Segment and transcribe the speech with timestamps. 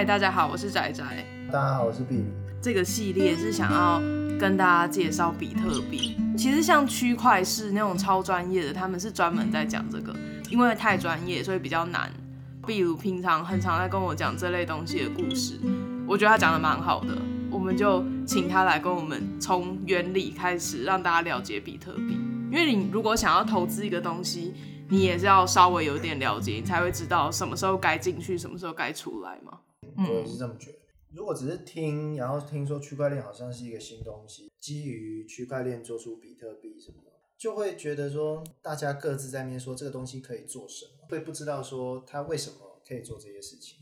[0.00, 1.04] 嗨，大家好，我是仔仔。
[1.52, 2.24] 大家好，我是碧如。
[2.62, 4.00] 这个系列是想要
[4.38, 6.16] 跟大家介绍比特币。
[6.38, 10.16] 其实像区块是那种超专业的，他们是专门在讲这个，
[10.48, 12.10] 因为太专业，所以比较难。
[12.66, 15.60] 比如平常很常在跟我讲这类东西的故事，
[16.06, 17.18] 我觉得他讲的蛮好的，
[17.50, 22.18] 我们就请他来跟我们从原理开始，让大家了解比特币。
[22.50, 24.54] 因为你如果想要投资一个东西，
[24.88, 29.58] 你也是要稍微有点了解，你才会知道什么时候该进去，什么时候该出来嘛。
[30.08, 30.78] 我也是这么觉得。
[31.12, 43.78] 如果只是听，然后听说区块链好像是一个新东西，基于区块链做出比特币什么的，就会觉得说大家各自在面说这个东西可以做什么，会不知道说它为什么可以做这些事情。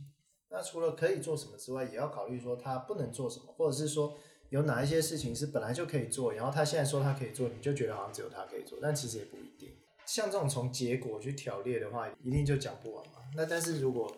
[0.51, 4.16] 那除了可以做什么之外，也要考虑说它不能做什么，或者是说
[4.49, 9.69] 有哪一些事情是本来就可以做，然后他现在说他可以做，你就觉得好像只有他可以做，但其实也不一定。
[10.07, 13.13] 像这种从结果去条列的话，一定就讲不完嘛。
[13.37, 14.10] 那但是如果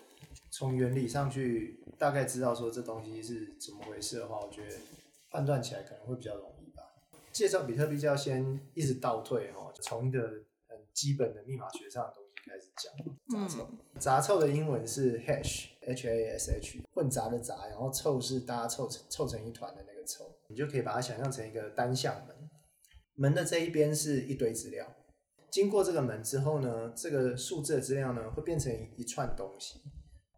[0.50, 4.76] 从原理上去大概知道说这东西是怎么回事的话，我觉得
[5.30, 6.82] 判断起来可能会比较容易吧。
[7.32, 10.20] 介绍比特币就要先一直倒退哈，从一个
[10.66, 12.92] 很基本的密码学上的东西开始讲。
[13.30, 13.68] 杂凑，
[14.00, 22.50] 杂凑的英文是 hash，h a s h，混杂的杂，然后凑是大家凑成凑成一团的那个凑，你就可以把它想象成一个单向门，
[23.14, 24.92] 门的这一边是一堆资料，
[25.48, 29.80] 经过这个门之后呢，这个数字的资料呢会变成一串东西。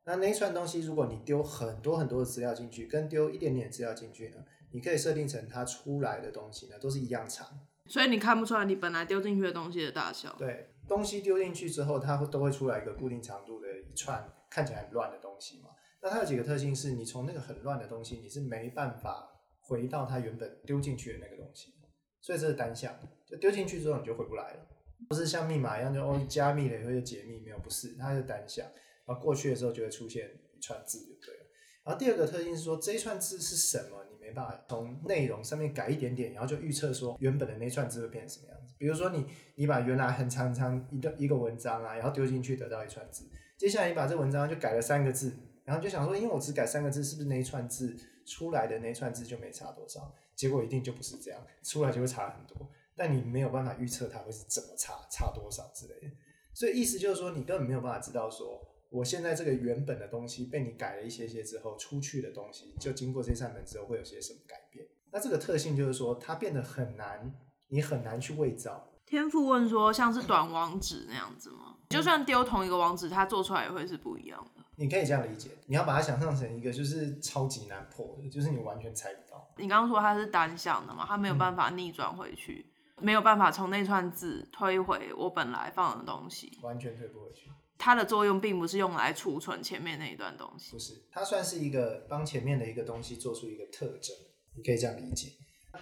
[0.04, 4.36] 那那一串东西，如果你丢很多很多的资料进去，跟丢一点点资料进去呢，
[4.72, 7.46] 你可以设定成它出来的东西呢都是一样长，
[7.86, 10.34] 所以你看不出来你本来丢进去的东西的大小。
[10.36, 15.70] 对，东西丢进去之后，它会都会出来一个固定长度的一串看起来很乱的东西嘛。
[16.02, 21.72] 那它有几个特性是，你从那个很乱的东西，你是没办法回到它原本丢进去的那个东西，
[22.20, 22.92] 所以这是单向，
[23.24, 24.66] 就丢进去之后你就回不来了，
[25.08, 28.66] 不是像密码一样就哦加密了以后就解密，没有，不是，它是单向。
[29.12, 31.44] 然后过去的时候就会出现一串字，就对了。
[31.84, 34.06] 然后第二个特性是说，这一串字是什么？
[34.10, 38.72] 你没办法从内容上面改一点点，然后就预测说原本的那串字会变成什么样子。
[38.78, 39.26] 比如说你
[39.56, 43.24] 你把原来很长很长一个一个文章啊，然后丢进去得到一串字，
[43.58, 45.34] 接下来你把这文章就改了三个字，
[45.64, 47.94] 然后就想说，因为我只改三个字，是不是那一串字
[48.24, 50.14] 出来的那串字就没差多少？
[50.34, 52.70] 结果一定就不是这样，出来就会差很多。
[52.94, 56.14] 但你没有办法预测它会是怎么差，差多少之类的。
[56.54, 58.68] 所以意思就是说，你根本没有办法知道说。
[58.92, 64.86] 我现在这个原本的东西被你改了一些些之后，出去的东西就经过这扇门之后会有些什么改变？
[65.10, 67.34] 那这个特性就是说，它变得很难，
[67.68, 68.90] 你很难去伪造。
[69.06, 71.76] 天赋问说，像是短网址那样子吗？
[71.88, 74.62] 就算丢同一个网址，它做出来也会是不一样的。
[74.76, 79.52] 你可以这样理解，你要把它想象成一个就是超级难破的，就是你完全猜不到。
[79.56, 81.04] 你刚刚说它是单向的嘛？
[81.06, 82.66] 它没有办法逆转回去，
[82.96, 87.50] 嗯、没有办法从那串字推回我本来放的东西，完全推不回去。
[87.84, 94.14] 它的作用并不是用来储存前面那一段东西，不是，它算是一个帮前面的一个东西做出一个特征，
[94.54, 95.32] 你可以这样理解。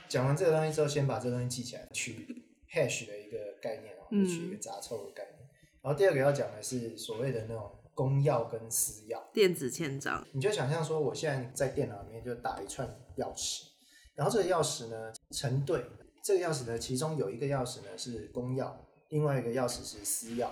[0.09, 2.27] 讲完这个东西之后，先把这个东西记起来，取
[2.73, 5.41] hash 的一个概念，然后取一个杂凑的概念。
[5.43, 5.53] 嗯、
[5.83, 10.27] 然后第二个要讲的是所谓的那种公钥跟私钥，电子签章。
[10.33, 13.65] 你就想象说，我现在在电脑里面就打一串钥匙，
[14.15, 15.85] 然后这个钥匙呢成对，
[16.25, 18.73] 这个钥匙呢其中有一个钥匙呢是公钥，
[19.11, 20.49] 另外一个钥匙是私钥。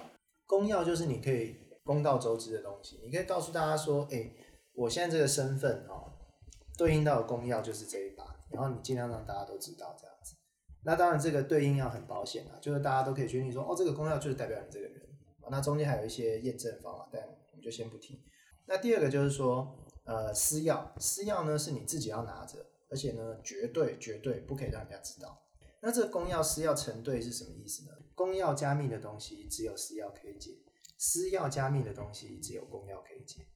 [0.49, 1.55] 公钥就是你可以
[1.85, 4.33] 公告周知的东西，你可以告诉大家说，哎、
[4.73, 6.11] 我现在这个身份哦，
[6.79, 10.35] 对应到的公钥就是这一把，然后你尽量让大家都知道这样子。
[10.85, 15.03] 那当然这个对应要很保险啊，就是大家都可以确定说，哦，这个公钥就是代表你这个人。
[15.51, 18.23] 那中间还有一些验证方法，但我们就先不提。
[18.67, 22.59] 那第二个就是说，呃，私钥，私钥呢是你自己要拿着，
[22.91, 25.41] 而且呢绝对绝对不可以让人家知道。
[25.81, 27.93] 那这个公钥私钥成对是什么意思呢？
[28.19, 30.51] 公钥加密的东西只有私钥可以解，
[30.99, 33.47] 私钥加密的东西只有公钥可以解。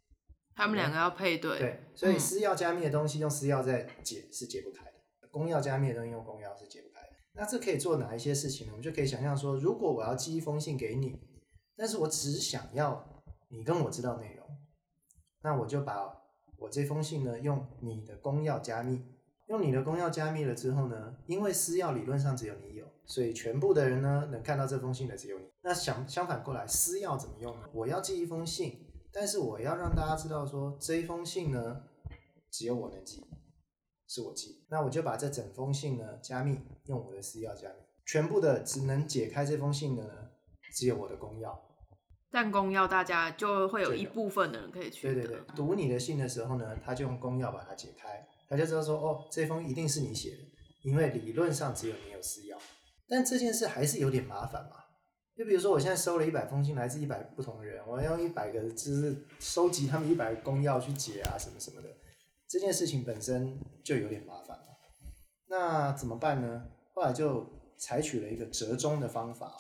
[0.55, 1.59] 他们两个要配对。
[1.59, 7.09] 对，所以私钥加密的东西用私钥在解是解不开的，公钥加密的东西用公钥是解不开的。
[7.33, 8.73] 那这可以做哪一些事情呢？
[8.73, 11.19] 我们就可以想象说，如果我要寄一封信给你，
[11.75, 14.47] 但是我只想要你跟我知道内容，
[15.43, 16.23] 那我就把
[16.59, 19.03] 我这封信呢用你的公钥加密。
[19.53, 25.45] 用你的公钥加密了之后呢，因为私钥理论上只有你有，所以全部的人呢能看到这封信的只有你。
[25.61, 27.69] 那相相反过来，私钥怎么用呢？
[27.75, 31.83] 我要寄一封信，但是我要让大家知道说这一封信呢
[32.51, 33.27] 只有我能寄，
[34.09, 34.65] 是我寄。
[34.71, 37.75] 那我就把这整封信呢加密，用我的私钥加密，
[38.07, 40.15] 全部的只能解开这封信的呢
[40.73, 41.55] 只有我的公钥。
[42.31, 45.13] 但公钥大家就会有一部分的人可以去。
[45.13, 48.27] 对对对，读你的信的时候呢，他就用公钥把它解开。
[48.53, 50.43] 大家知道说哦，这封一定是你写的，
[50.83, 52.59] 因为理论上只有你有私钥。
[53.09, 54.77] 但这件事还是有点麻烦嘛。
[55.35, 61.89] 就比如说，我现在收了一百封信，来自一百不同的人，我要用一百个就是收集他们一百个公钥去解啊，什么什么的，
[62.47, 64.67] 这件事情本身就有点麻烦了。
[65.49, 66.63] 那怎么办呢？
[66.93, 67.47] 后来就
[67.79, 69.51] 采取了一个折中的方法，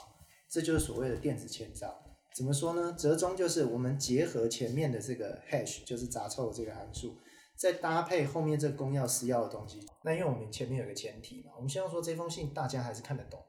[0.51, 1.91] 这就是所谓的电子签帐。
[2.37, 2.95] 怎么说呢？
[2.99, 7.17] 折中就是我们结合前面的这个 hash，就是杂凑的这个函数，
[7.63, 9.79] 再搭配后面这个公钥私钥的东西。
[10.03, 13.41] 那因为我们前面有个前提嘛，我们希望说这封信大家还是看得懂。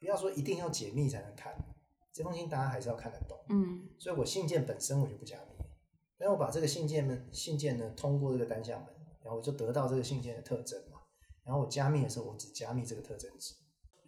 [0.00, 1.54] 不要说一定要解密才能看，
[2.12, 3.38] 这封信大家还是要看得懂。
[3.50, 5.64] 嗯，所以我信件本身我就不加密，
[6.18, 8.88] 然后我把这个信件呢，信件呢通过这个单向门，
[9.22, 10.98] 然后我就得到这个信件的特征嘛。
[11.44, 13.54] 然后我加密的时候，我只加密这个特征值。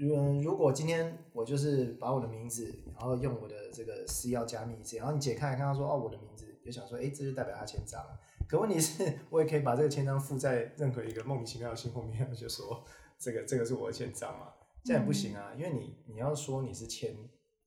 [0.00, 2.64] 嗯，如果今天我就是把我的名字，
[2.98, 8.18] 然后用我的这个私钥加密一次，然后你解开看到说哦我的名字，就想说哎这就代表他签章了。
[8.48, 12.84] 可问题是，我也可以把这个签章附在任何一个莫名其妙的信后面，就说
[13.18, 14.52] 这个这个是我的签章嘛。
[14.84, 17.16] 这样也不行啊，因为你你要说你是签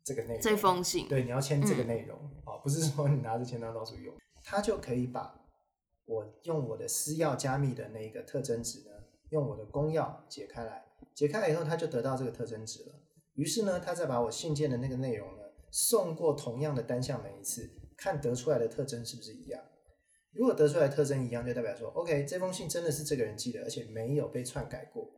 [0.05, 5.37] 这个内容，这封信，对，你要签这个内容啊、嗯，不是说你拿着签章到处用，他就可以把
[6.05, 8.91] 我用我的私钥加密的那个特征值呢，
[9.31, 12.95] 用我的公钥解开来，解开来以后，他就得到这个特征值了。
[13.33, 19.61] 于是呢，他再把我信件的那个内容呢，送过同样的单向门一次，看得出来的特征是不是一样。
[20.33, 25.09] 如果得出来的特征一样，就代表说，OK，这封信真的是这个人寄的，而且没有被篡改过。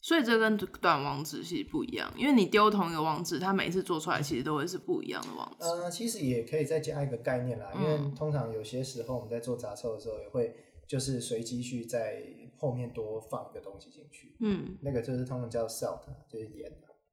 [0.00, 5.64] 所以这跟短网址其实不一样，因为你丢同一个网址，它每次做出来其实都会是不一样的网址。
[5.64, 10.54] 呃，其实也可以再加一个概念啦，因为通常有些时候我们在做杂凑的时候，也会
[10.86, 12.22] 就是随机去在
[12.58, 14.36] 后面多放一个东西进去。
[14.40, 16.70] 嗯，那个就是通常叫 salt，就是盐。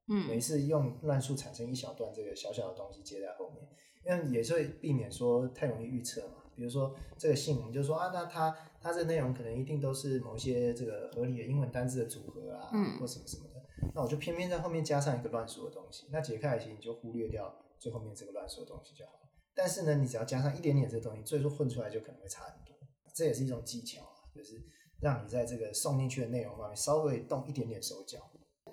[0.10, 3.66] 嗯，每次用乱数产生一小段这个小小的东西接在后面，
[4.06, 6.41] 因为也是会避免说太容易预测嘛。
[6.56, 13.62] 比如说这个信，我们就说啊，那它它这内容可能一定都是某些这个合理的英文单字的组合啊，嗯，或什么什么的。
[13.96, 16.08] 那我就偏偏在后面加上一个乱说的东西。
[16.12, 19.20] 那解开来其实你就忽略掉最后面这个乱说的东西就好了。
[19.54, 22.76] 但是呢，你只要加上一点点这个东西，最后混出来就可能会差很多。
[23.14, 24.62] 这也是一种技巧啊，就是
[25.02, 28.20] 让你在这个送进去的内容方面稍微动一点点手脚。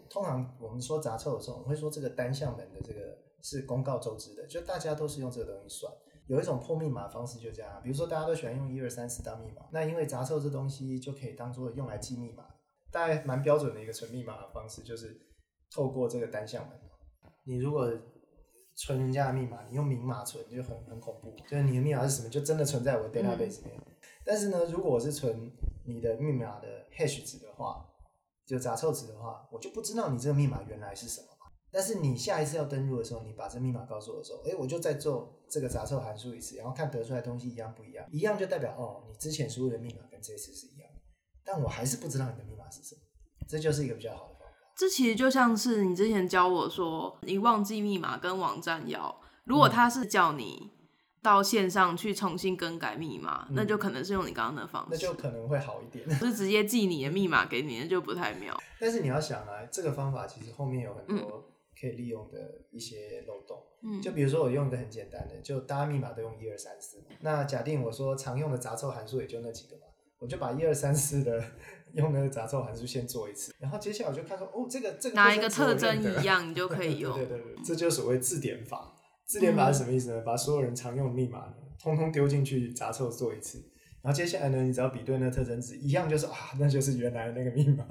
[0.08, 5.92] 通常我们说杂凑的时候，我们会说这个单向门的这个是公告周知的，就大家都是用这个东西算。
[6.28, 12.44] 有一种破密码方式就这样，比如说大家都喜欢用一二三四当密码，那因为杂凑这东西就可以当做用来记密码，
[12.92, 15.18] 大概蛮标准的一个存密码的方式，就是
[15.74, 16.78] 透过这个单向门。
[17.44, 17.90] 你如果
[18.76, 23.76] 存人家的密码，你用明码存就很很恐怖，就是你的密码是什么，就真的存在我的 database 里面。
[23.86, 23.92] 嗯。
[24.24, 25.50] 但是呢，如果我是存
[25.86, 27.84] 你的密码的 hash 值的话，
[28.44, 31.28] 就杂凑值的话，我就不知道你这个密码原来是什么。
[31.70, 41.00] 但是你下一次要登录的时候，你把这密码告诉我的时候，哎，我就再做这个杂凑函数一次，然后看得出来的东西一样不一样，一样就代表哦，你之前输入的密码跟这次是一样的，
[41.44, 43.00] 但我还是不知道你的密码是什么，
[43.48, 44.44] 这就是一个比较好的方法。
[44.76, 50.70] 这其实就像是你之前教我说，你忘记密码跟网站要，如果他是叫你
[51.22, 58.56] 到线上去重新更改密码，嗯，那就可能是用你刚刚的方式，那就可能会好一点，就是直接记你的密码给你，那就不太妙。
[58.80, 61.44] 但是你要想啊，这个方法其实后面有很多，嗯。
[61.80, 62.38] 可以利用的
[62.70, 69.82] 一些漏洞，嗯，就比如说我用一个很简单的，就大家密码都用一二三四，那假定我说常用的杂凑函数也就那几个嘛，
[70.18, 71.42] 我就把一二三四的
[71.94, 77.14] 用那个杂凑函数先做一次，然后接下来我就看说，哦，这个这个哪一个特征一样， 你就可以用。
[77.14, 78.94] 对对对，这就是所谓字典法。
[79.24, 80.20] 字典法是什么意思呢？
[80.20, 83.58] 嗯、把所有人常用的密码通通丢进去杂凑做一次，
[84.02, 87.84] 然后接下来呢，你只要比对那个特征值一样，就是啊，那就是原来的那个密码。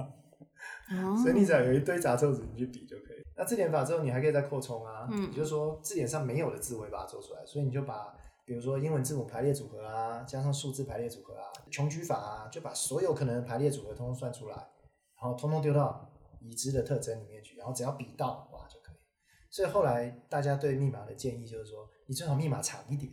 [0.90, 3.17] 哦、所以你只要有一堆杂凑值，你去比就可以。
[3.38, 7.46] 那字典法之后，你还可以再扩充啊，嗯，也就是说字典上没有的字，我也把它做出来。
[7.46, 8.12] 所以你就把，
[8.44, 16.10] 比如说英文字母排列组合啊，加上数字排列组合啊，穷举法啊，就把所有可能的排列组合通通算出来，然后通通丢到
[16.42, 18.98] 已知的特征里面去，然后只要比到哇就可以。
[19.52, 23.12] 所以后来大家对密码的建议就是说，你最好密码长一点。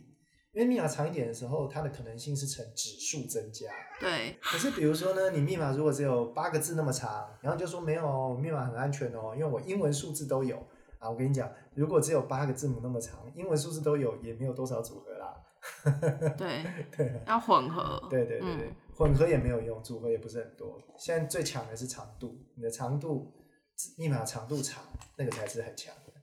[0.55, 3.67] 因为密码长一点的时候，它的可能性是呈指数增加。
[3.99, 4.37] 对。
[4.41, 10.55] 可是比如说呢，你密码如果只有八个字那么长，然后就说没有，密码很安全哦，因为我英文数字都有
[10.97, 11.09] 啊。
[11.09, 15.35] 我跟你讲，如果只有八个字母那么长，英文数字都有，也没有多少组合啦。
[16.37, 16.63] 对
[16.95, 17.21] 对。
[17.27, 18.07] 要混合。
[18.09, 20.81] 对对对对、嗯，混合也没有用，组合也不是很多。
[20.97, 23.29] 现在最强的是长度，你的长度，
[23.97, 24.81] 密码长度长，
[25.17, 26.13] 那个才是很强的。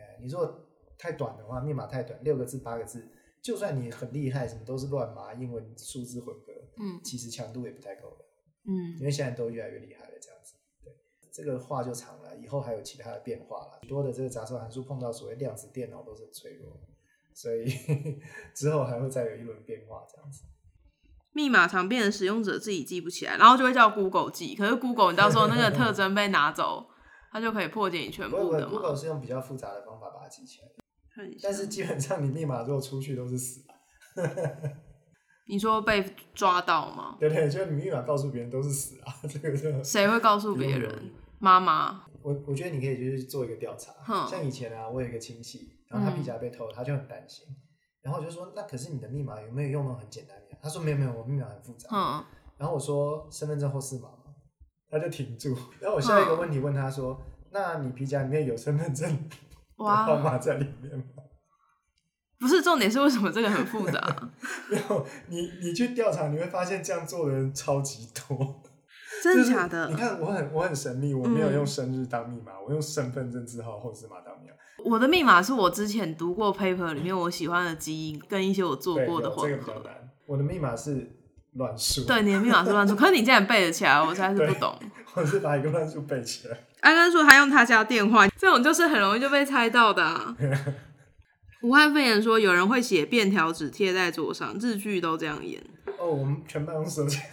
[0.00, 0.50] 哎，你如果
[0.96, 3.06] 太短的话，密码太短，六个字、八个字。
[3.44, 8.24] 就算你很厉害，什么都是乱码，英文数字混合，嗯，其实强度也不太够的，
[8.64, 10.90] 嗯，因为现在都越来越厉害了，这样子，对，
[11.30, 16.72] 这个话就长了，以后还有其他的变化了，很多的这个杂凑函数碰到所谓量子电脑都是很脆弱，
[17.34, 17.66] 所以
[18.56, 20.44] 之后还会再有一轮变化，这样子。
[21.32, 26.86] 密码常变成使用者自己记不起来，然后就会叫 Google 记，可是 Google 你到时候那个特征被拿走。
[27.30, 30.68] 它就可以破解你全部的嘛？Google 是用比较复杂的方法把它记起来，
[31.14, 33.62] 很但是基本上你密码如果出去都是死。
[35.46, 36.02] 你说被
[36.34, 37.16] 抓到吗？
[37.20, 41.10] 对对，就是你密码告诉别人都是死啊， 这个就谁会告诉别人？
[41.38, 42.04] 妈妈。
[42.22, 47.44] 我我觉得你可以就是做一个调查，哼像以前啊，我有一个亲戚，然后他皮夹被偷，嗯、他就很担心，
[48.00, 50.56] 然后我就说，那可是你的密码有没有用那种很简单的？
[50.62, 51.90] 他说没有没有，我密码很复杂。
[51.92, 52.24] 嗯、
[52.56, 54.34] 然后我说身份证后四码吗？
[54.90, 55.54] 他就停住。
[55.78, 59.28] 然后我下一个问题问他说，嗯、那你皮夹里面有身份证
[59.76, 61.04] 哇号码在里面吗？
[62.38, 64.30] 不是重点是为什么这个很复杂？
[64.68, 68.62] 没有，你你去调查你会发现这样做的人超级多。
[69.22, 69.88] 真的假的？
[69.88, 74.54] 你看，我很我很神秘，我没有用生日当密码，嗯、我用身份证字号后是码当密码。
[74.84, 79.48] 我的密码是我之前读过 paper 里面我喜欢的基因跟一些我做过的混合。
[79.48, 80.10] 这个比较难。
[80.26, 81.10] 我的密码是
[81.54, 82.04] 乱数。
[82.04, 84.78] 对，你的密码是乱数， 可是你竟然背得起来，我实在是不懂。
[85.14, 86.58] 我是把一个乱数背起来。
[86.80, 90.36] 安安说他用他家电话，这种就是很容易就被猜到的、啊。
[91.62, 95.64] 武汉肺炎说有人会写便条纸贴在桌上，日剧都这样演。
[95.98, 97.26] 哦，我们全办公室都这样。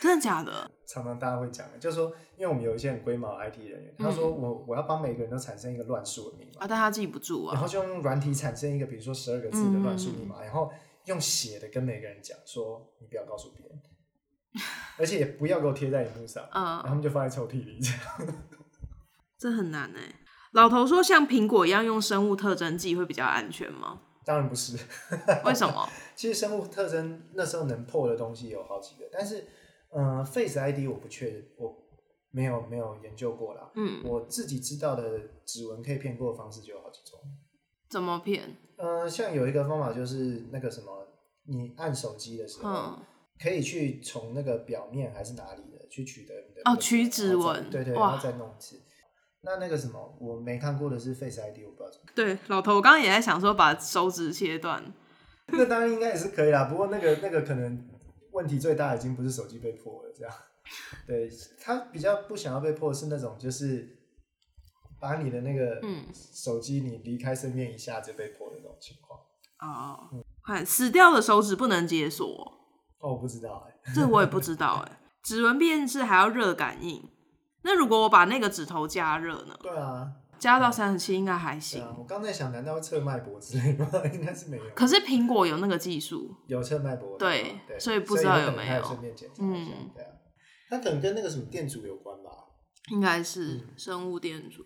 [0.00, 0.68] 真的假的？
[0.84, 10.68] 常常大家会讲的，就是说，因为我们有一些很龟毛的 IT 人员，他说我我要帮每个人都产生一个乱数的密码啊，但他记不住啊，然后就用软体产生一个，比如说十二个字的乱数密码，然后
[11.06, 13.82] 用写的跟每个人讲说，你不要告诉别人，
[14.98, 18.34] 而且也不要给我贴在荧幕上，嗯，然后他们就放在抽屉里这样，
[19.38, 20.14] 这很难哎。
[20.52, 24.02] 老头说，像苹果一样用生物特征记会比较安全吗？
[24.24, 24.76] 当然不是，
[25.44, 25.88] 为什么？
[26.14, 29.46] 其实生物特征那时候能破的东西有好几个，但是。
[29.94, 31.76] 嗯、呃、，Face ID 我不确认，我
[32.30, 33.70] 没有没有研究过啦。
[33.74, 37.20] 嗯，我自己知道的指纹可以骗过的方式就有好几种。
[37.92, 38.56] 怎么骗？
[38.78, 41.06] 呃，像有一个方法就是那个什么，
[41.44, 42.98] 你按手机的时候，嗯、
[43.38, 48.80] 可以去从那个表面还是哪里的去取得你的哦，取指纹，对对，然后再弄一次。
[49.42, 52.06] 那那个什么，我没看过的是 Face ID，我不知道怎么。
[52.14, 54.82] 对，老头，我刚刚也在想说把手指切断，
[55.52, 56.64] 那当然应该也是可以啦。
[56.64, 57.88] 不过那个那个可能。
[58.32, 60.34] 问题最大已经不是手机被破了，这样，
[61.06, 61.28] 对，
[61.60, 63.86] 他比较不想要被破的是那种，就是
[65.02, 65.80] 把你的那个
[66.14, 69.18] 手机你离开身边一下就被破的那种情况。
[69.58, 72.24] 哦，嗯、看死掉的手指不能解锁。
[73.00, 74.98] 哦，我不知道哎、欸，这我也不知道哎、欸。
[75.24, 77.10] 指纹辨识还要热感应，
[77.62, 79.58] 那如果我把那个指头加热呢？
[79.60, 80.12] 对啊。
[80.38, 81.82] 加到三十七应该还行。
[81.82, 83.88] 啊、我刚才想，难道会测脉搏之类吗？
[84.12, 84.64] 应该是没有。
[84.74, 87.16] 可是苹果有那个技术，有测脉搏。
[87.16, 88.82] 对，对所以不知道有没有。
[88.82, 89.72] 顺便检查一下。
[89.72, 90.10] 嗯，对啊。
[90.68, 92.30] 它可能跟那个什么电阻有关吧？
[92.90, 94.64] 应该是生物电阻。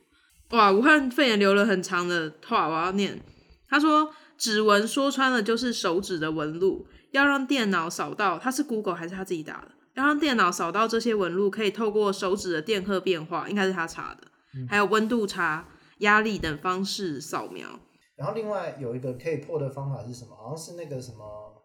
[0.51, 3.21] 嗯、哇，武汉肺炎留了很长的话，我要念。
[3.69, 9.73] 他说，指纹说穿了就是手指的纹路，要让电脑扫到，他是 Google 还是他自己打的？
[9.95, 14.29] 要让电脑扫到这些纹路，可以透过手指的电荷变化，应该是他查的。
[14.69, 17.69] 还有温度差、压力等方式扫描。
[18.15, 20.35] 然后另外有一个可以破的方法是什么？
[20.37, 21.63] 好像是那个什么，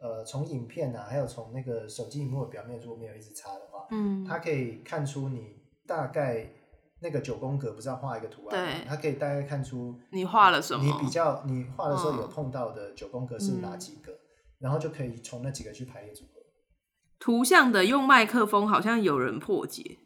[0.00, 6.50] 呃，从影片啊，还有从那个手机荧幕的表面，如果没有一直擦的话，嗯，它可以看出你大概
[7.04, 8.72] 那个九宫格，不是要画一个图案吗？
[8.72, 14.18] 对，它可以大概看出你画了什么，你比较你画的时候有碰到的九宫格是哪几个，嗯、
[14.60, 16.40] 然后就可以从那几个去排列组合。
[17.18, 19.98] 图像的用麦克风好像有人破解，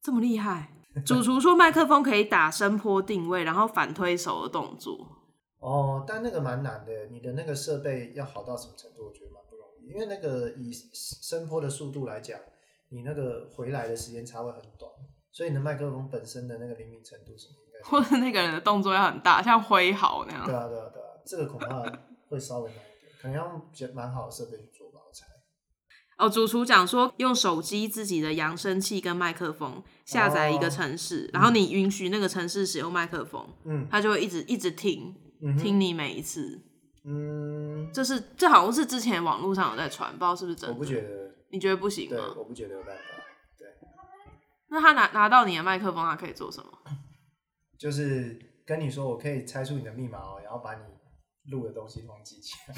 [0.00, 0.72] 这么厉害。
[1.04, 5.08] 主厨说麦克风可以打声波定位，然后反推手的动作。
[5.58, 9.06] 哦，但那个蛮难的，你的那个设备要好到什么程度？
[9.06, 12.38] 我觉得蛮不容易，因为那个以声波的速度来讲，
[12.90, 14.90] 你那个回来的时间差会很短，
[15.32, 20.44] 所以你的麦克风本身的那个灵敏程度什么应该，或者那个人的动作要很大，像挥毫那样。
[20.44, 21.82] 对啊，对啊，对啊，这个恐怕
[22.28, 25.26] 会稍微难一点，可能要用蛮好的设备去做吧，我猜。
[26.18, 36.60] 哦，主厨讲说用手机自己的扬声器跟麦克风下载一个城市，哦、然后你允许那个城市使用麦克风，嗯，它就会一直一直听，嗯、哼听你每一次，
[37.04, 40.74] 嗯，这是这好像是之前网络上有在传，不知道是不是真的。
[40.74, 42.16] 我不觉得，你觉得不行吗？
[42.16, 43.02] 对，我不觉得有办法。
[44.72, 46.66] 对，那他拿拿到你的麦克风，他可以做什么？
[47.78, 50.80] 就是跟你说，我可以猜出你的密码哦，然后把你
[51.50, 52.74] 录的东西统计起来。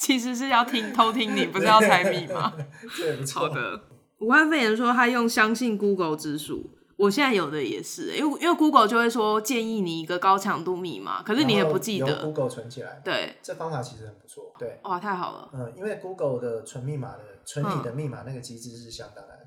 [0.00, 2.52] 其实是要听偷听你，不是要猜密码。
[3.34, 3.80] 好的。
[4.20, 12.24] 武汉肺炎说他用相信 Google 指数，我现在有的也是，因为因为 Google 就会说建议你一个高强度密码，可是你也不记得。
[12.24, 13.00] Google 存起来。
[13.04, 14.52] 对，这方法其实很不错。
[14.58, 15.50] 对，哇，太好了。
[15.52, 19.34] 嗯，因为 Google 的存密码的存你的密码那个机制是相当的。
[19.34, 19.37] 嗯。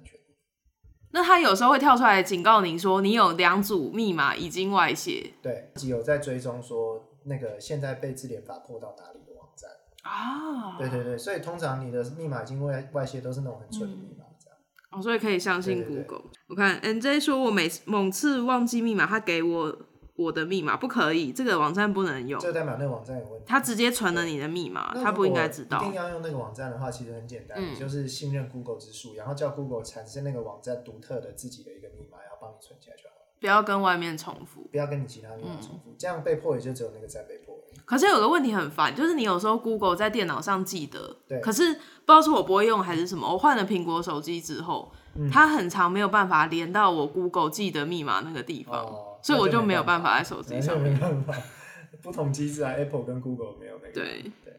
[1.12, 5.34] 那他有时候会跳出来警告你说，你有两组密码已经外泄。
[5.42, 9.70] 对，有在追踪说那个现在被字典法破到哪里的网站。
[10.04, 14.58] 啊，对对对，所以通常你的密码已经外外泄都是那种很蠢的密码，这样。
[14.92, 16.04] 哦，所以可以相信 Google。
[16.04, 19.78] 对对对，我看 NJ 说，我每次某次忘记密码，他给我
[20.22, 23.46] 我的密码不可以，这个网站不能用，这代表那个网站有问题。
[23.48, 25.80] 他直接存了你的密码，他不应该知道。
[25.80, 33.22] 一定要用那个网站的话，其实很简单，嗯、就是信任 Google 之术，然后叫 Google 产生那个网站独特的自己的一个密码，然后帮你存起来就好了。
[33.40, 37.58] 不要跟外面重复，不要跟你其他密码重复，嗯、这样被迫也就只有那个站被迫。
[37.84, 50.94] 可是有个问题很烦，就是你有时候 Google 在电脑上记得，对，可是不知道是我不会用还是什么，我换了苹果手机之后，嗯、它很长没有办法连到我 Google 记得密码那个地方，哦、所以我就没有办法在手机上面。
[50.94, 51.36] 没办法，
[52.02, 53.94] 不同机制啊，Apple 跟 Google 没有那个。
[53.94, 54.54] 对对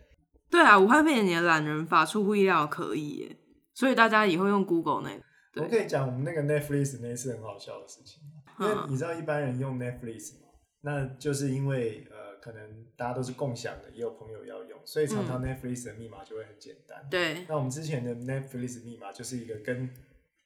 [0.50, 3.36] 对啊，武汉肺炎你的懒人法出乎意料可以耶，
[3.74, 5.22] 所以大家以后用 Google 那个。
[5.62, 8.22] 我可以讲我们那个 Netflix 那次很好笑的事情。
[8.60, 10.48] 因为你知道一般人用 Netflix 嘛，
[10.82, 17.04] 那就是因为呃，可能大家都是共享的，也有朋友要用，所以常常 Netflix 的密码就会很简单。
[17.10, 17.44] 对。
[17.48, 19.90] 那我们之前的 Netflix 密码就是一个跟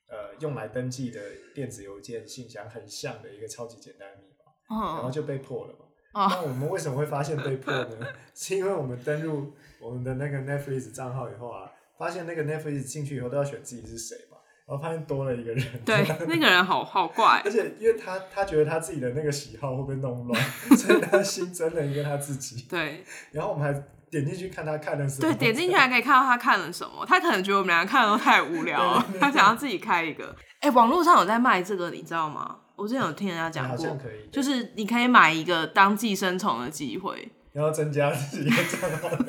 [0.09, 1.21] 呃用来登记的
[1.55, 5.85] 电子邮件信箱很像的一个超级简单的密码，然后就被破了嘛。
[6.15, 8.07] 那我们为什么会发现被破呢？
[8.35, 14.37] 是因为我们登入我们的那个 Netflix 账号以后啊，发现那个 Netflix 进去以后都要选自己是谁嘛。
[14.67, 20.43] 然后发现多了一个人，对，那个人好好怪，而且因为他他觉得他自己的那个喜好会被弄乱，
[20.77, 22.67] 所以他新增了一个他自己。
[22.69, 27.05] 对，然后我们还点进去看他看了什么，对，点进去还可以看到他看了什么。
[27.07, 30.35] 他可能觉得我们两个看的都太无聊 了，他想要自己开一个。
[30.61, 32.59] 哎，网络上有在卖这个，你知道吗？
[32.77, 33.99] 我之前有听人家讲过，
[34.31, 39.11] 就是你可以买一个当寄生虫的机会，然后增加自己的账号。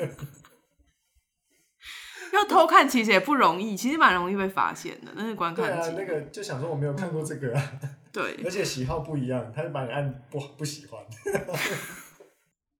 [2.30, 5.10] 要偷看其实也不容易，其实蛮容易被发现的。
[5.16, 5.66] 那是观看。
[5.96, 7.72] 那个就想说我没有看过这个啊。
[8.12, 8.38] 对。
[8.44, 11.00] 而且喜好不一样，他就把你按不不喜欢。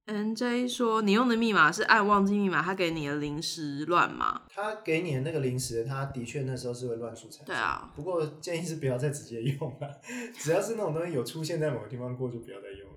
[0.09, 4.41] NJ 说你用的密码是按忘记密码，他给你的临时乱码。
[4.49, 7.47] 他给你的那个临时，他的确那时候是会乱数产生。
[7.47, 7.93] 对啊。
[7.95, 10.01] 不过建议是不要再直接用了，
[10.39, 12.89] 只要是那种东西有出现在某个地方过，就不要再用。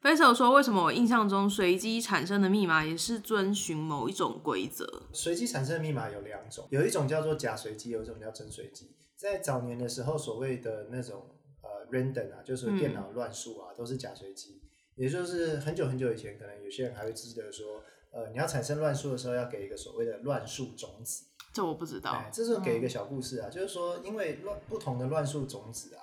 [0.00, 4.86] Faisal 说：“为什么我印象中随机产生的密码也是遵循某一种规则？
[5.12, 8.94] 随机产生的密码有两种，有一种叫做假随机，有一种叫真随机。
[9.16, 11.22] 在早年的时候，所谓的那种
[11.62, 14.60] 呃 random 啊，就是电脑乱数啊，嗯、都是假随机。
[14.96, 21.24] 也就是很久很久以前，可能有些人还会记得说，呃，你要产生乱数的时候，要给一个所谓的乱数种子。
[21.52, 22.10] 这我不知道。
[22.10, 26.02] 哎，这是给一个小故事啊，嗯、就是说，因为乱不同的乱数种子啊，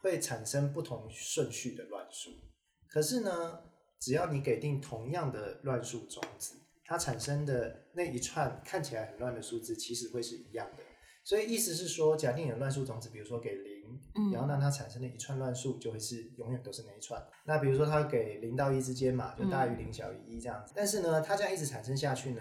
[0.00, 2.30] 会产生不同顺序的乱数。”
[2.88, 3.58] 可是呢，
[3.98, 10.84] 只要你给定同样的乱数种子，它产生的那一串看起来很乱的数字，其实会是一样的。
[11.24, 13.71] 所以意思是说，假定你的乱数种子，比如说给零，
[14.14, 17.22] 嗯，然后让它产生的一串乱数就会是永远都是那一串。
[17.44, 20.72] 那比如说它给零到一之间嘛，就大于零小于一这样子。
[20.72, 22.40] 嗯，但是呢，它这样一直产生下去呢，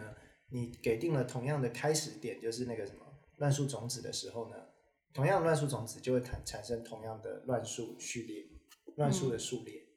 [0.49, 3.05] 你给定了同样的开始点，就是那个什么
[3.37, 4.55] 乱数种子的时候呢，
[5.13, 8.45] 同样的乱数种子就会产产生同样的乱数序列，
[8.95, 9.79] 乱数的数列。
[9.79, 9.87] 嗯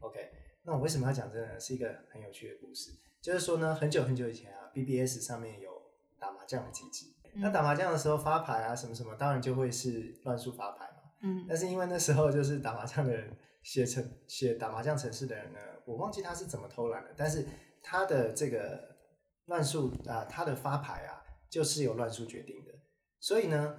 [0.00, 0.20] OK，
[0.64, 1.58] 那我为什么要讲这个呢？
[1.58, 2.90] 是一个很有趣的故事，
[3.22, 5.70] 就是说呢，很久很久以前啊，BBS 上面有
[6.20, 7.06] 打麻将的机制。
[7.34, 10.85] 嗯、那打麻将的时候发牌啊，什么什么，当然就会是乱数发牌嘛。
[11.22, 11.46] 嗯。
[11.48, 17.44] 但是因为那时候就是打麻将的人写成写打麻将城市的人呢，我忘记他是怎么偷懒的，但是
[17.82, 18.96] 他的这个
[19.46, 22.72] 乱数啊，他的发牌啊，就是由乱数决定的。
[23.20, 23.78] 所以呢，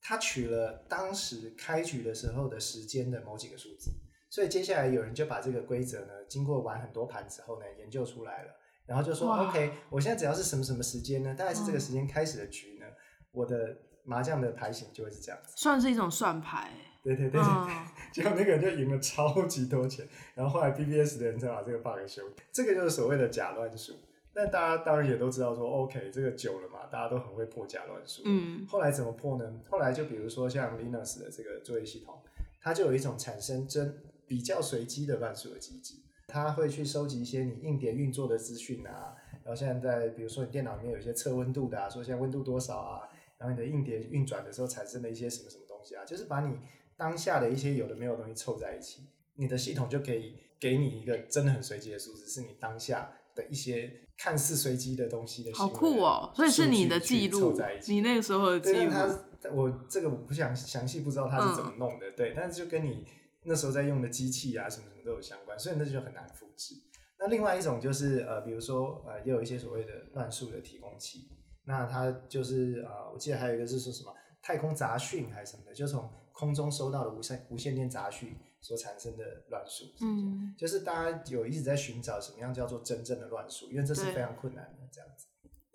[0.00, 3.90] 他取了当时开局的时候的时间的某几个数字。
[4.28, 8.50] 所以接下来有人就把这个规则呢，经过玩很多盘之后呢，研究出来了，
[8.84, 11.34] 然后就说，OK，我现在只要是什么什么时间呢？
[11.34, 12.94] 大概是这个时间开始的局呢，嗯、
[13.30, 13.76] 我的
[14.06, 15.52] 麻将的牌型就会是这样子。
[15.56, 16.70] 算是一种算牌。
[17.02, 17.68] 对对对对，嗯、
[18.12, 22.22] 结果那个人就赢了超级多钱，然后后来 BBS 的人才把这个 bug 修。
[22.50, 23.92] 这个就是所谓的假乱数。
[24.34, 28.22] 那大家当然也都知道说，OK，这个久了嘛，大家都很会破假乱数。
[28.24, 28.66] 嗯。
[28.66, 29.60] 后来怎么破呢？
[29.68, 32.20] 后来就比如说像 Linux 的这个作业系统，
[32.60, 34.02] 它就有一种产生真。
[34.28, 35.94] 比较随机的乱数的机制，
[36.26, 39.14] 它会去收集一些你硬碟运作的资讯啊，
[39.44, 46.58] 然后现在在比如说你电脑里面有一些测温度的啊，说现在温度多少啊，然后你的硬碟运转的时候产生了一些什么什么东西啊，就是把你
[46.96, 49.02] 当下的一些有的没有的东西凑在一起，
[49.34, 55.52] 你的系统就可以给你一个真的很随机的数字，是你当下的一些看似随机的东西的。
[55.52, 56.32] 好酷哦！
[56.34, 58.90] 所以是你的记录，你那个时候的记录。
[58.90, 63.04] 它我这个我不想详细不知道它是怎么弄的，嗯、对，但是就跟你。
[63.48, 66.74] 那时候在用的机器啊，什么什么都有相关，所以那就很难复制。
[67.16, 71.28] 那另外一种就是呃，比如说呃，也有一些所谓的乱数的提供器，
[71.66, 79.84] 那他就是呃，我记得还有一个是说什么太空杂讯还是什么的，就从空中收到的无线无线电杂讯所产生的乱数。
[80.00, 85.26] 嗯，就是大家有一直在寻找什么样叫做真正的乱数，因为这是非常困难的这样子，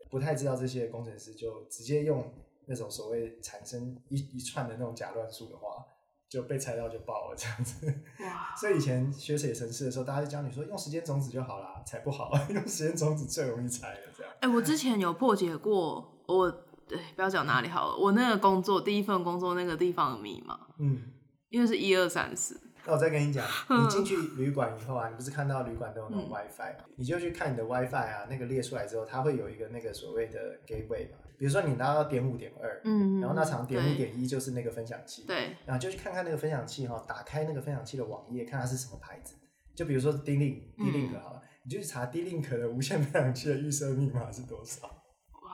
[0.10, 2.32] 不太知道这些工程师就直接用
[2.68, 5.86] 那种所谓产生一一串的那种假乱数的话，
[6.32, 7.86] 就被猜到就爆了这样子。
[8.22, 8.56] 哇！
[8.56, 14.32] 所以以前学写程式的时候，大家就教你说用时间种子就好啦，猜不好， 用时间种子最容易猜了这样。
[14.40, 16.50] 哎、欸，我之前有破解过，我
[16.88, 21.02] 对不要讲哪里好了，我那个工作第一份工作那个地方的密码，嗯，
[21.50, 22.58] 因为是一二三四。
[22.86, 31.18] 那我再跟你讲，你进去旅馆以后啊，你不是看到旅馆都有那种 WiFi，嗯、你就去看你的 WiFi 啊，那个列出来之后，它会有一个那个所谓的 gateway 嘛。
[31.38, 39.36] 比如说你拿到点五点二，嗯，然后那场点五点一就是那个分享器，对，然后就去看看那个分享器哈，打开那个分享器的网页，看它是什么牌子。
[39.76, 45.52] 就比如说 D-Link，D-Link 好了，你就去查 D-Link 的无线分享器的预设密码是多少，哇，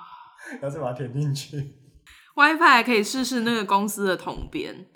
[0.59, 1.75] 然后再把它填进去。
[2.35, 4.87] WiFi 可以试试那个公司的统编，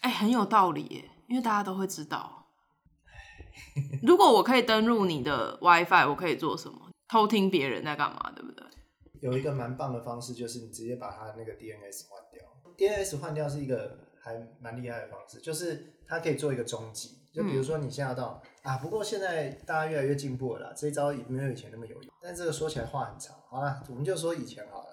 [0.00, 1.10] 哎、欸，很有道理耶。
[1.28, 2.46] 因为大家都会知道，
[4.02, 6.90] 如果我可以登入你的 WiFi，我可以做什么？
[7.08, 8.66] 偷听别人在干嘛，对不对？
[9.20, 12.42] 有一个蛮棒的方式，就是你直接把它那个 DNS 换掉。
[12.76, 17.16] DNS 换掉是一个还蛮厉害的方式，就是它可以做一个终极。
[17.32, 22.12] 就比如说你现在到、嗯、啊，不过现在大家越来越进步了啦，这一招也没有以前那么有用。
[22.22, 24.86] 但这个说起来话很长，好了，我们就说以前好了。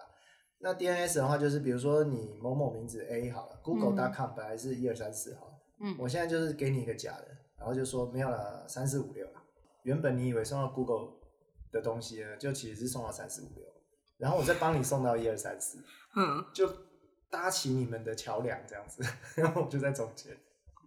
[0.60, 5.53] 那 DNS 的话，就是比如说你某某名字 A 好了，Google.com 本来是一二三四好了。
[5.80, 9.44] 嗯，我现在就是给你一个假的，然后就说没有了三四五六了。
[9.84, 11.14] 原本你以为送到 Google
[11.72, 13.66] 的东西呢，就其实是送到三四五六，
[14.18, 15.84] 然后我再帮你送到一二三四，
[16.16, 16.72] 嗯，就
[17.30, 19.04] 搭起你们的桥梁这样子，
[19.36, 20.38] 然后我就在中间。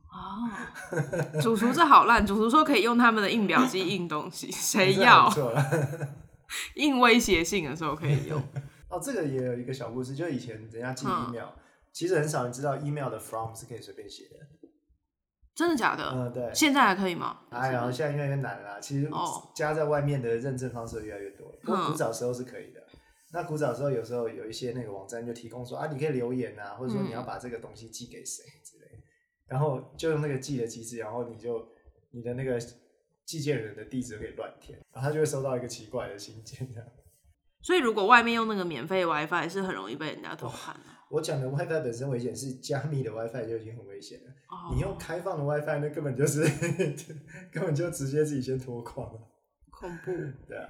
[0.09, 5.29] 哦，主厨这好烂，主厨说可以用他们的印表机印东西，谁要？
[5.29, 5.63] 错了，
[6.77, 8.43] 印威胁性的时候可以用。
[8.89, 11.53] 哦，这个也有一个小故事，就以前人家寄 email，嗯，
[11.93, 14.37] 其实很少人知道 email 的 from 是可以随便写的。
[15.57, 16.11] 真的假的？
[16.15, 16.55] 嗯，对。
[16.55, 17.41] 现在还可以吗？
[17.49, 18.79] 哎，然后现在越来越难了啦。
[18.79, 19.11] 其实
[19.55, 21.51] 加在外面的认证方式越来越多。
[21.63, 22.81] 不过古早时候是可以的。
[22.81, 22.99] 嗯、
[23.33, 28.85] 那古早时候有时候有一些那个网站就提供说啊，你可以留言啊，或者说你要把这个东西寄给谁之类。
[28.93, 29.03] 嗯、
[29.47, 31.67] 然后就用那个寄的机制，然后你就
[32.11, 32.61] 你的那个
[33.25, 36.87] 寄件人的地址可以乱填，然后他就会收到一个奇怪的信件这样。
[37.63, 40.96] 所以如果外面用那个免费 WiFi 是很容易被人家偷看的。
[41.09, 44.33] 我讲的 WiFi 本身危险，是加密的 WiFi 就已经很危险了。
[44.49, 44.75] Oh.
[44.75, 46.43] 你用开放的 WiFi，那根本就是
[47.53, 49.21] 根本就直接自己先脱光了，
[49.71, 50.13] 恐怖。
[50.49, 50.67] 对啊。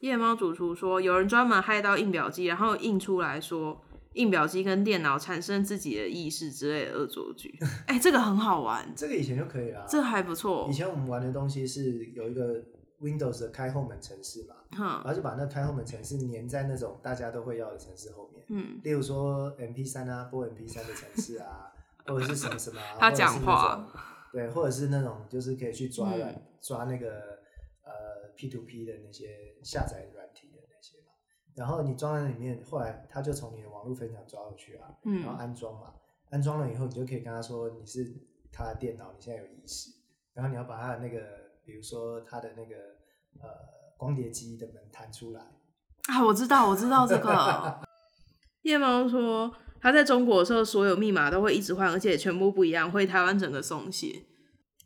[0.00, 3.80] 夜猫主厨说，有人专门害到印表机，然后印出来说
[4.14, 7.56] 印表机跟电脑产生自己的意识之类的恶作剧。
[7.86, 8.92] 哎、欸，这个很好玩。
[8.94, 9.86] 这个以前就可以了。
[9.88, 10.68] 这还不错。
[10.68, 12.62] 以前我们玩的东西是有一个
[13.04, 18.42] Windows 的开后门程式嘛，嗯、然后就把那开后门程式粘在那种大家都会要的程式后面。
[18.48, 21.70] 嗯，例如说 MP 三啊，播 MP 三的程式啊，
[22.06, 23.86] 或者是什么什么、啊， 他讲话，
[24.32, 27.38] 对，或者是那种就是可以去抓软、嗯、抓那个
[27.82, 31.12] 呃 P to P 的那些下载软体的那些嘛，
[31.54, 35.94] 然后你装在里面，后来他就从你的网络分享抓过去啊，嗯、然后安装嘛，
[36.30, 38.12] 安装了以后，你就可以跟他说你是
[38.50, 39.90] 他的电脑，你现在有意识，
[40.32, 41.20] 然后你要把他的那个，
[41.64, 42.93] 比如说他的那个
[43.40, 43.48] 呃
[43.96, 45.40] 光碟机的门弹出来
[46.08, 47.80] 啊，我知道，我知道这个。
[48.62, 54.22] 夜猫说，他在中国的时候，所有密码都会一直换，而且全部不一样，会台湾整个松懈。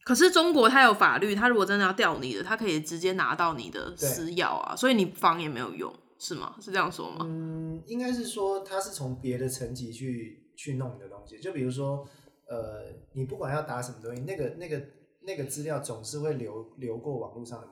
[0.04, 6.54] 可是中国他有法律，他如果真的要调你的，他可以直接拿到你的私钥啊，所以你防也没有用，是吗？
[6.60, 7.18] 是这样说吗？
[7.22, 12.04] 嗯，应该是说他是从别的层级去去弄你的东西，就比如说，
[12.48, 14.82] 呃，你不管要打什么东西，那个那个
[15.22, 17.68] 那个资料总是会流流过网络上的。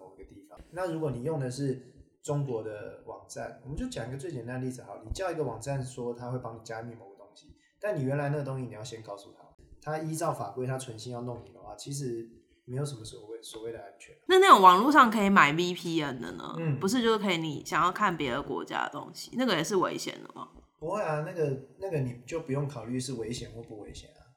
[0.71, 1.93] 那如果你用的是。
[2.27, 9.45] 中国的网站，我们就讲一个最简单的例子好，你叫一个网站说他会帮你加密某个东西，但你原来那个东西你要先告诉他，
[9.81, 12.29] 他依照法规他存心要弄你的话，其实
[12.65, 14.13] 没有什么所谓所谓的安全。
[14.27, 16.57] 那那种网络上可以买 VPN 的呢？
[16.59, 20.49] 嗯，不是就是可以你想要看别的国家的东西，那个也是危险的吗？
[20.81, 24.35] 不会啊，那个那个你就不用考虑是危险或不危险啊，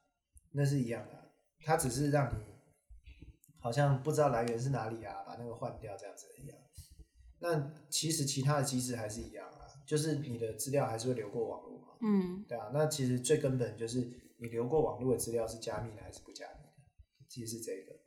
[0.52, 1.32] 那是一样的，
[1.64, 2.38] 它只是让你
[3.60, 6.58] 好像不知道来源是哪里啊，把那个换掉这样子一样。
[7.38, 11.88] 那其实其他的机制还是一样啊，就是你的资料还是会流过网络嘛。
[12.02, 12.70] 嗯，对啊。
[12.74, 14.00] 那其实最根本就是
[14.38, 16.72] 你流过网络的资料是加密的还是不加密的，
[17.28, 17.98] 其实是这个。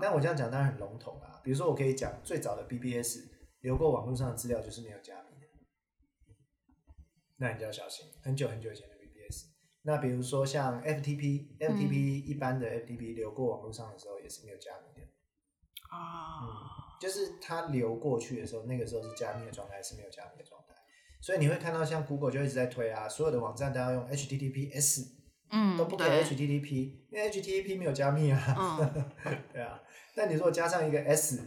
[0.00, 1.40] 但我这样讲当然很笼统啊。
[1.44, 3.18] 比如说我可以讲最早的 BBS
[3.60, 5.46] 流过网络上的资料就是没有加密的，
[7.36, 8.06] 那你就要小心。
[8.22, 9.46] 很久很久以前的 BBS，
[9.82, 14.91] 那比如说像 FTP，FTP 一般的 FTP 流过网络上的时候也是没有加密的
[15.92, 16.40] 啊。
[16.42, 16.48] 嗯
[17.02, 20.74] 就是它流过去的时候，那个时候是加密的状态，是没有加密的状态。
[21.20, 25.08] 所以你会看到像 Google 就一直在推啊，所有的网站都要用 HTTPS，
[25.50, 28.40] 嗯，都不可以 HTTP，因为 HTTP 没有加密啊。
[28.56, 29.04] 嗯、
[29.52, 29.80] 对啊，
[30.14, 31.40] 但你如果加上一个 S，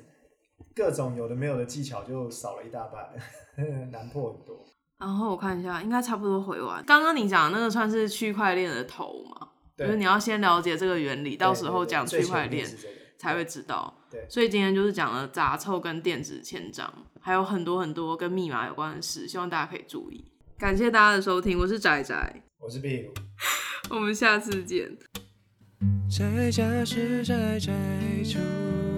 [0.75, 3.09] 各种有的没有的技巧就少了一大半，
[3.91, 4.61] 难破很多。
[4.99, 6.83] 然后我看一下，应该差不多回完。
[6.83, 9.51] 刚刚你讲的那个算是区块链的头嘛？
[9.77, 13.91] 对就是你要先了解这个原理，到时候讲区块链对对对这个才会知道。
[14.11, 20.23] 对，所以今天就是讲了杂凑跟电子签章，还有很多很多跟密码有关的事，希望大家可以注意。
[20.59, 23.11] 感谢大家的收听，我是仔仔，我是壁如，
[23.89, 24.95] 我们下次见。
[26.07, 27.73] 宅家是宅宅，
[28.23, 28.37] 出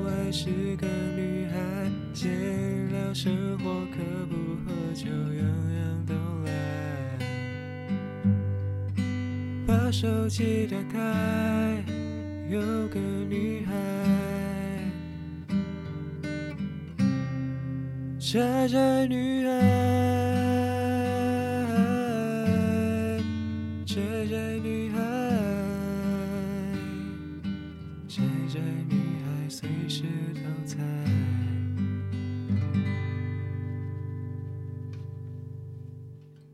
[0.04, 0.86] 外是个
[1.16, 4.36] 女孩，闲聊生活可不
[4.66, 5.42] 喝酒，样
[5.80, 6.14] 样都
[6.46, 6.50] 来。
[9.66, 11.84] 把手机打开，
[12.50, 13.74] 有个女孩，
[18.18, 20.67] 傻傻女孩。